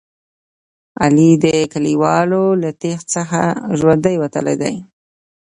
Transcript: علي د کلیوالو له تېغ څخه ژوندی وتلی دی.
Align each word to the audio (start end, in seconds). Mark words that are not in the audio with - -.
علي 1.03 1.31
د 1.43 1.45
کلیوالو 1.73 2.43
له 2.61 2.69
تېغ 2.81 2.99
څخه 3.13 3.41
ژوندی 3.77 4.15
وتلی 4.19 4.55
دی. 4.61 4.75